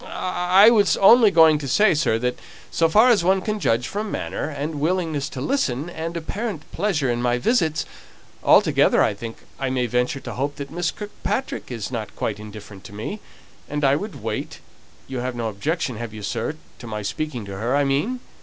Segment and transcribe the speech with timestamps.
[0.11, 2.39] "I was only going to say, sir, that
[2.71, 7.11] so far as one can judge from manner, and willingness to listen, and apparent pleasure
[7.11, 7.85] in my visits
[8.43, 12.83] altogether, I think I may venture to hope that Miss Kirkpatrick is not quite indifferent
[12.85, 13.19] to me,
[13.69, 14.59] and I would wait,
[15.07, 18.21] you have no objection, have you, sir, to my speaking to her, I mean?"